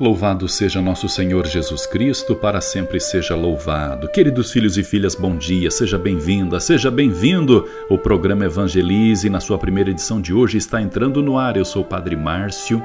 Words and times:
Louvado 0.00 0.48
seja 0.48 0.80
nosso 0.80 1.08
Senhor 1.08 1.44
Jesus 1.44 1.84
Cristo, 1.84 2.36
para 2.36 2.60
sempre 2.60 3.00
seja 3.00 3.34
louvado. 3.34 4.06
Queridos 4.06 4.52
filhos 4.52 4.78
e 4.78 4.84
filhas, 4.84 5.16
bom 5.16 5.36
dia, 5.36 5.72
seja 5.72 5.98
bem-vinda, 5.98 6.60
seja 6.60 6.88
bem-vindo. 6.88 7.66
O 7.90 7.98
programa 7.98 8.44
Evangelize, 8.44 9.28
na 9.28 9.40
sua 9.40 9.58
primeira 9.58 9.90
edição 9.90 10.20
de 10.20 10.32
hoje, 10.32 10.56
está 10.56 10.80
entrando 10.80 11.20
no 11.20 11.36
ar. 11.36 11.56
Eu 11.56 11.64
sou 11.64 11.82
o 11.82 11.84
Padre 11.84 12.14
Márcio. 12.14 12.80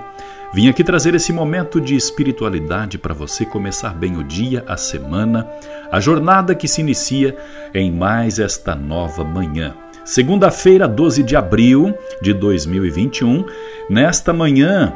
Vim 0.55 0.69
aqui 0.69 0.83
trazer 0.83 1.13
esse 1.13 1.31
momento 1.31 1.79
de 1.79 1.95
espiritualidade 1.95 2.97
para 2.97 3.13
você 3.13 3.45
começar 3.45 3.93
bem 3.93 4.17
o 4.17 4.23
dia, 4.23 4.63
a 4.67 4.75
semana, 4.75 5.47
a 5.91 5.99
jornada 5.99 6.55
que 6.55 6.67
se 6.67 6.81
inicia 6.81 7.37
em 7.75 7.91
mais 7.91 8.39
esta 8.39 8.73
nova 8.73 9.23
manhã. 9.23 9.75
Segunda-feira, 10.03 10.87
12 10.87 11.21
de 11.21 11.35
abril 11.35 11.93
de 12.21 12.33
2021, 12.33 13.45
nesta 13.87 14.33
manhã, 14.33 14.91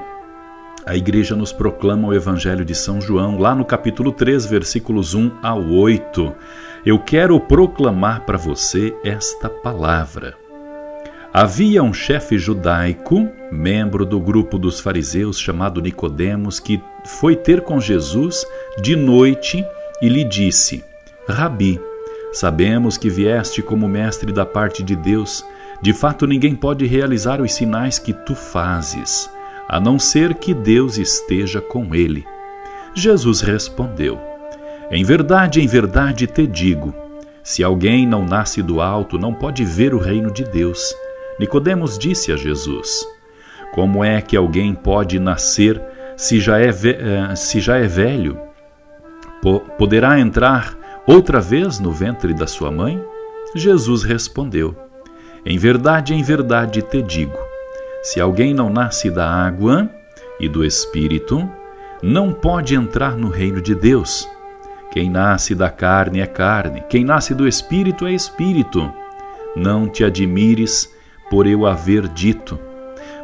a 0.87 0.95
igreja 0.95 1.35
nos 1.35 1.51
proclama 1.51 2.07
o 2.07 2.13
Evangelho 2.13 2.63
de 2.63 2.73
São 2.73 3.01
João, 3.01 3.37
lá 3.37 3.53
no 3.53 3.65
capítulo 3.65 4.09
3, 4.09 4.45
versículos 4.45 5.13
1 5.13 5.31
a 5.43 5.53
8. 5.53 6.33
Eu 6.85 6.97
quero 6.97 7.37
proclamar 7.41 8.21
para 8.21 8.37
você 8.37 8.95
esta 9.03 9.49
palavra. 9.49 10.35
Havia 11.33 11.83
um 11.83 11.93
chefe 11.93 12.37
judaico, 12.37 13.27
membro 13.51 14.05
do 14.05 14.17
grupo 14.17 14.57
dos 14.57 14.79
fariseus 14.79 15.37
chamado 15.37 15.81
Nicodemos, 15.81 16.57
que 16.57 16.81
foi 17.03 17.35
ter 17.35 17.61
com 17.61 17.81
Jesus 17.81 18.45
de 18.81 18.95
noite 18.95 19.65
e 20.01 20.07
lhe 20.07 20.23
disse: 20.23 20.85
Rabi, 21.27 21.81
sabemos 22.31 22.97
que 22.97 23.09
vieste 23.09 23.61
como 23.61 23.89
mestre 23.89 24.31
da 24.31 24.45
parte 24.45 24.81
de 24.81 24.95
Deus. 24.95 25.43
De 25.81 25.91
fato, 25.91 26.25
ninguém 26.25 26.55
pode 26.55 26.85
realizar 26.85 27.41
os 27.41 27.53
sinais 27.53 27.99
que 27.99 28.13
tu 28.13 28.33
fazes, 28.33 29.29
a 29.67 29.79
não 29.79 29.99
ser 29.99 30.35
que 30.35 30.53
Deus 30.53 30.97
esteja 30.97 31.59
com 31.59 31.93
ele. 31.93 32.25
Jesus 32.93 33.41
respondeu: 33.41 34.19
Em 34.89 35.03
verdade, 35.03 35.61
em 35.61 35.67
verdade 35.67 36.25
te 36.25 36.47
digo, 36.47 36.93
se 37.43 37.63
alguém 37.63 38.05
não 38.05 38.25
nasce 38.25 38.61
do 38.61 38.81
alto, 38.81 39.17
não 39.17 39.33
pode 39.33 39.63
ver 39.63 39.93
o 39.93 39.99
reino 39.99 40.31
de 40.31 40.43
Deus. 40.43 40.95
Nicodemos 41.39 41.97
disse 41.97 42.31
a 42.31 42.35
Jesus: 42.35 43.07
Como 43.73 44.03
é 44.03 44.21
que 44.21 44.35
alguém 44.35 44.73
pode 44.73 45.19
nascer 45.19 45.81
se 46.15 46.39
já 46.39 46.59
é, 46.59 46.69
eh, 46.69 47.35
se 47.35 47.59
já 47.59 47.77
é 47.77 47.87
velho? 47.87 48.39
Poderá 49.77 50.19
entrar 50.19 50.75
outra 51.05 51.39
vez 51.39 51.79
no 51.79 51.91
ventre 51.91 52.33
da 52.33 52.47
sua 52.47 52.71
mãe? 52.71 53.01
Jesus 53.55 54.03
respondeu: 54.03 54.75
Em 55.45 55.57
verdade, 55.57 56.13
em 56.13 56.23
verdade 56.23 56.81
te 56.81 57.01
digo: 57.01 57.46
se 58.07 58.21
alguém 58.21 58.53
não 58.53 58.69
nasce 58.69 59.11
da 59.11 59.29
água 59.29 59.89
e 60.39 60.47
do 60.47 60.63
espírito, 60.63 61.45
não 62.01 62.31
pode 62.31 62.73
entrar 62.73 63.17
no 63.17 63.27
reino 63.27 63.61
de 63.61 63.75
Deus. 63.75 64.25
Quem 64.91 65.09
nasce 65.09 65.53
da 65.53 65.69
carne 65.69 66.21
é 66.21 66.25
carne, 66.25 66.85
quem 66.87 67.03
nasce 67.03 67.35
do 67.35 67.45
espírito 67.45 68.07
é 68.07 68.13
espírito. 68.13 68.89
Não 69.57 69.89
te 69.89 70.05
admires 70.05 70.89
por 71.29 71.45
eu 71.45 71.65
haver 71.65 72.07
dito: 72.07 72.57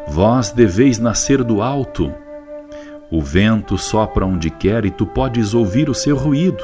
Vós 0.05 0.51
deveis 0.51 0.99
nascer 0.99 1.45
do 1.45 1.61
alto. 1.61 2.13
O 3.09 3.21
vento 3.21 3.77
sopra 3.77 4.25
onde 4.25 4.49
quer 4.49 4.83
e 4.83 4.91
tu 4.91 5.05
podes 5.05 5.53
ouvir 5.53 5.89
o 5.89 5.93
seu 5.93 6.17
ruído, 6.17 6.61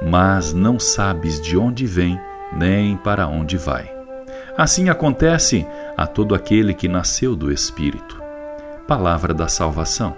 mas 0.00 0.52
não 0.52 0.78
sabes 0.78 1.40
de 1.40 1.56
onde 1.56 1.86
vem 1.86 2.20
nem 2.52 2.96
para 2.96 3.26
onde 3.26 3.56
vai. 3.56 3.97
Assim 4.58 4.88
acontece 4.88 5.64
a 5.96 6.04
todo 6.04 6.34
aquele 6.34 6.74
que 6.74 6.88
nasceu 6.88 7.36
do 7.36 7.52
Espírito. 7.52 8.20
Palavra 8.88 9.32
da 9.32 9.46
salvação. 9.46 10.16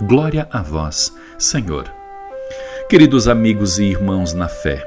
Glória 0.00 0.48
a 0.50 0.62
vós, 0.62 1.14
Senhor. 1.36 1.84
Queridos 2.88 3.28
amigos 3.28 3.78
e 3.78 3.84
irmãos 3.84 4.32
na 4.32 4.48
fé, 4.48 4.82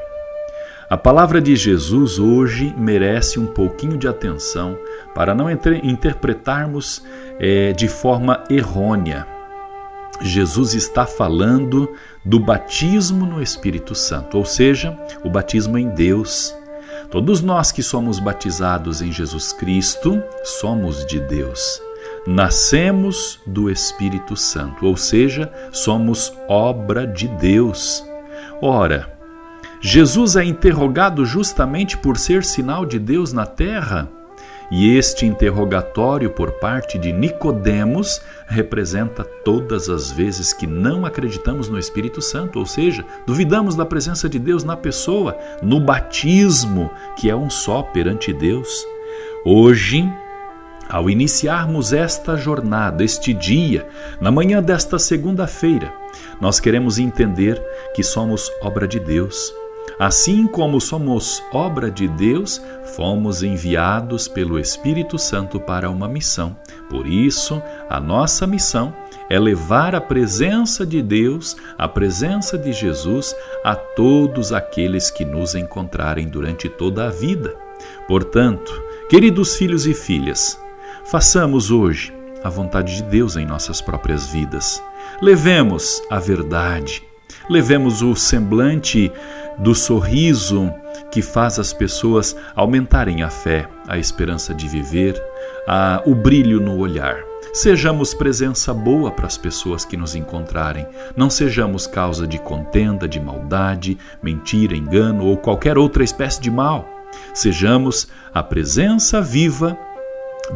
a 0.90 0.98
palavra 0.98 1.40
de 1.40 1.56
Jesus 1.56 2.18
hoje 2.18 2.74
merece 2.76 3.40
um 3.40 3.46
pouquinho 3.46 3.96
de 3.96 4.08
atenção 4.08 4.76
para 5.14 5.36
não 5.36 5.52
interpretarmos 5.52 7.04
é, 7.40 7.74
de 7.74 7.88
forma 7.88 8.44
errônea. 8.50 9.28
Jesus 10.20 10.74
está 10.74 11.06
falando 11.06 11.94
do 12.26 12.40
batismo 12.40 13.24
no 13.24 13.40
Espírito 13.40 13.94
Santo, 13.94 14.36
ou 14.36 14.46
seja, 14.46 14.98
o 15.24 15.30
batismo 15.30 15.78
em 15.78 15.90
Deus. 15.90 16.56
Todos 17.14 17.44
nós 17.44 17.72
que 17.72 17.84
somos 17.84 18.18
batizados 18.18 19.00
em 19.00 19.12
Jesus 19.12 19.54
Cristo 19.54 20.20
somos 20.44 21.06
de 21.06 21.20
Deus. 21.20 21.80
Nascemos 22.26 23.40
do 23.46 23.70
Espírito 23.70 24.36
Santo, 24.36 24.88
ou 24.88 24.98
seja, 24.98 25.54
somos 25.72 26.34
obra 26.48 27.06
de 27.06 27.28
Deus. 27.28 28.04
Ora, 28.60 29.16
Jesus 29.80 30.36
é 30.36 30.44
interrogado 30.44 31.24
justamente 31.24 31.96
por 32.00 32.18
ser 32.18 32.44
sinal 32.44 32.84
de 32.84 32.98
Deus 32.98 33.32
na 33.32 33.46
terra. 33.46 34.10
E 34.76 34.98
este 34.98 35.28
interrogatório 35.28 36.32
por 36.32 36.54
parte 36.54 36.98
de 36.98 37.14
Nicodemos 37.14 38.24
representa 38.48 39.24
todas 39.24 39.88
as 39.88 40.10
vezes 40.10 40.52
que 40.52 40.66
não 40.66 41.06
acreditamos 41.06 41.70
no 41.70 41.78
Espírito 41.78 42.24
Santo, 42.24 42.58
ou 42.58 42.66
seja, 42.66 43.06
duvidamos 43.24 43.76
da 43.76 43.86
presença 43.86 44.28
de 44.28 44.40
Deus 44.40 44.64
na 44.64 44.76
pessoa, 44.76 45.38
no 45.62 45.80
batismo, 45.80 46.90
que 47.16 47.30
é 47.30 47.36
um 47.36 47.52
só 47.52 47.84
perante 47.84 48.34
Deus. 48.34 48.84
Hoje, 49.46 50.12
ao 50.90 51.08
iniciarmos 51.08 51.94
esta 51.94 52.36
jornada, 52.36 53.04
este 53.04 53.32
dia, 53.32 53.88
na 54.20 54.32
manhã 54.32 54.60
desta 54.60 54.98
segunda-feira, 54.98 55.94
nós 56.42 56.60
queremos 56.60 56.98
entender 56.98 57.64
que 57.94 58.02
somos 58.02 58.52
obra 58.60 58.88
de 58.88 59.00
Deus 59.00 59.54
Assim 60.00 60.48
como 60.48 60.82
somos 60.82 61.44
obra 61.52 61.90
de 61.90 62.08
Deus, 62.08 62.62
fomos 62.96 63.44
enviados 63.44 64.28
pelo 64.28 64.60
Espírito 64.60 65.18
Santo 65.18 65.60
para 65.60 65.90
uma 65.90 66.08
missão. 66.08 66.58
Por 66.90 67.08
isso, 67.08 67.62
a 67.90 68.00
nossa 68.00 68.48
missão 68.48 68.94
é 69.30 69.40
levar 69.40 69.96
a 69.96 70.02
presença 70.02 70.86
de 70.86 71.02
Deus, 71.02 71.56
a 71.78 71.88
presença 71.88 72.58
de 72.58 72.74
Jesus 72.74 73.36
a 73.64 73.76
todos 73.76 74.52
aqueles 74.52 75.10
que 75.10 75.24
nos 75.24 75.56
encontrarem 75.56 76.28
durante 76.28 76.68
toda 76.68 77.08
a 77.08 77.10
vida. 77.10 77.56
Portanto, 78.08 78.72
queridos 79.10 79.56
filhos 79.56 79.86
e 79.86 79.94
filhas, 79.94 80.60
façamos 81.06 81.72
hoje 81.72 82.14
a 82.44 82.50
vontade 82.50 82.98
de 82.98 83.04
Deus 83.04 83.36
em 83.36 83.46
nossas 83.46 83.82
próprias 83.82 84.28
vidas. 84.28 84.84
Levemos 85.22 86.02
a 86.10 86.20
verdade, 86.20 87.04
levemos 87.50 88.02
o 88.02 88.16
semblante 88.16 89.12
do 89.58 89.74
sorriso 89.76 90.74
que 91.12 91.22
faz 91.22 91.60
as 91.60 91.74
pessoas 91.74 92.36
aumentarem 92.56 93.24
a 93.24 93.30
fé, 93.30 93.68
a 93.88 93.98
esperança 93.98 94.54
de 94.54 94.68
viver, 94.68 95.22
a, 95.68 96.02
o 96.06 96.16
brilho 96.16 96.60
no 96.60 96.78
olhar. 96.78 97.18
Sejamos 97.54 98.16
presença 98.16 98.74
boa 98.74 99.12
para 99.12 99.28
as 99.28 99.38
pessoas 99.38 99.86
que 99.86 99.96
nos 99.96 100.16
encontrarem. 100.16 100.88
Não 101.16 101.30
sejamos 101.30 101.86
causa 101.86 102.26
de 102.26 102.40
contenda, 102.40 103.08
de 103.08 103.20
maldade, 103.20 103.98
mentira, 104.24 104.76
engano 104.76 105.26
ou 105.26 105.38
qualquer 105.38 105.78
outra 105.78 106.04
espécie 106.04 106.42
de 106.42 106.50
mal. 106.50 106.90
Sejamos 107.32 108.08
a 108.34 108.42
presença 108.42 109.22
viva 109.22 109.78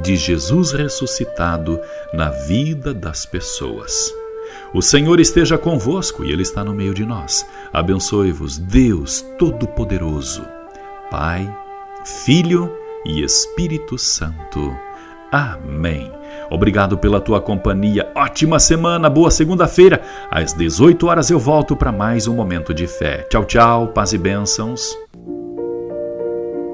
de 0.01 0.15
Jesus 0.15 0.71
ressuscitado 0.71 1.79
na 2.13 2.29
vida 2.29 2.93
das 2.95 3.25
pessoas. 3.25 4.11
O 4.73 4.81
Senhor 4.81 5.19
esteja 5.19 5.57
convosco 5.57 6.23
e 6.23 6.31
Ele 6.31 6.41
está 6.41 6.63
no 6.63 6.73
meio 6.73 6.93
de 6.93 7.05
nós. 7.05 7.47
Abençoe-vos, 7.71 8.57
Deus 8.57 9.21
Todo-Poderoso, 9.37 10.45
Pai, 11.09 11.49
Filho 12.25 12.73
e 13.05 13.23
Espírito 13.23 13.97
Santo. 13.97 14.75
Amém. 15.31 16.11
Obrigado 16.49 16.97
pela 16.97 17.19
tua 17.19 17.41
companhia. 17.41 18.09
Ótima 18.15 18.59
semana, 18.59 19.09
boa 19.09 19.29
segunda-feira. 19.29 20.01
Às 20.31 20.53
18 20.53 21.07
horas 21.07 21.29
eu 21.29 21.39
volto 21.39 21.75
para 21.75 21.91
mais 21.91 22.27
um 22.27 22.35
momento 22.35 22.73
de 22.73 22.87
fé. 22.87 23.25
Tchau, 23.29 23.45
tchau, 23.45 23.87
paz 23.87 24.13
e 24.13 24.17
bênçãos. 24.17 25.06